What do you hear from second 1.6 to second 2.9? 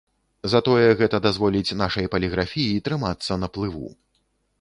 нашай паліграфіі